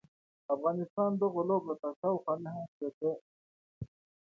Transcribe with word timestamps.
افغانستان 0.55 1.09
دغو 1.21 1.41
لوبو 1.49 1.73
ته 1.81 1.87
شاوخوا 1.99 2.35
نهه 2.43 2.61
شپیته 2.71 3.07
ل 3.13 3.15